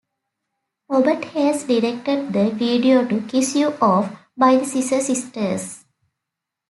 Robert 0.89 1.23
Hales 1.25 1.65
directed 1.65 2.33
the 2.33 2.49
video 2.49 3.07
to 3.07 3.21
"Kiss 3.27 3.53
You 3.55 3.75
Off" 3.79 4.11
by 4.35 4.55
the 4.55 4.65
Scissor 4.65 4.99
Sisters. 4.99 5.85